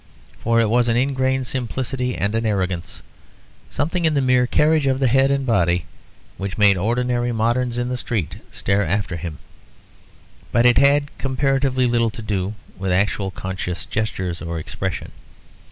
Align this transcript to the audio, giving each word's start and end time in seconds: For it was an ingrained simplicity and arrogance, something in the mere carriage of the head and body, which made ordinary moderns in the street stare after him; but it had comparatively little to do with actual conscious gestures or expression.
For 0.39 0.59
it 0.59 0.67
was 0.67 0.87
an 0.87 0.97
ingrained 0.97 1.45
simplicity 1.45 2.15
and 2.17 2.33
arrogance, 2.33 3.03
something 3.69 4.03
in 4.03 4.15
the 4.15 4.19
mere 4.19 4.47
carriage 4.47 4.87
of 4.87 4.97
the 4.99 5.05
head 5.07 5.29
and 5.29 5.45
body, 5.45 5.85
which 6.37 6.57
made 6.57 6.75
ordinary 6.75 7.31
moderns 7.31 7.77
in 7.77 7.89
the 7.89 7.95
street 7.97 8.37
stare 8.51 8.83
after 8.83 9.15
him; 9.15 9.37
but 10.51 10.65
it 10.65 10.79
had 10.79 11.15
comparatively 11.19 11.85
little 11.85 12.09
to 12.09 12.23
do 12.23 12.55
with 12.79 12.91
actual 12.91 13.29
conscious 13.29 13.85
gestures 13.85 14.41
or 14.41 14.57
expression. 14.57 15.11